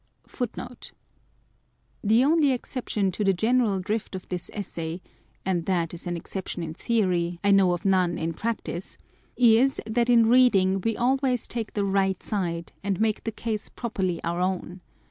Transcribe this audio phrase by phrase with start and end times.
[0.35, 0.77] 1 1
[2.03, 4.99] The only exception to the general drift of this Essay
[5.45, 8.97] (and that is an exception in theory â€" I know of none in practice)
[9.37, 14.19] is, that in reading we always take the right side, and make the case properly
[14.23, 14.81] our own.